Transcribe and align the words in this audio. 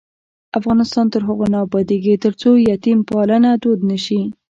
افغانستان 0.59 1.05
تر 1.13 1.21
هغو 1.27 1.45
نه 1.53 1.57
ابادیږي، 1.65 2.15
ترڅو 2.23 2.49
یتیم 2.71 2.99
پالنه 3.09 3.51
دود 3.61 3.79
نشي. 3.89 4.21